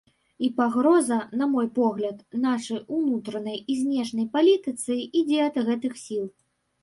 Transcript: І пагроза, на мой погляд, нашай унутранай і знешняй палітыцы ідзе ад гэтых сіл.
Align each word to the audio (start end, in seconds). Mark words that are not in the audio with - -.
І 0.45 0.47
пагроза, 0.59 1.17
на 1.41 1.47
мой 1.51 1.67
погляд, 1.79 2.23
нашай 2.45 2.79
унутранай 2.99 3.59
і 3.73 3.77
знешняй 3.81 4.27
палітыцы 4.37 4.93
ідзе 5.21 5.39
ад 5.49 5.55
гэтых 5.69 5.93
сіл. 6.05 6.25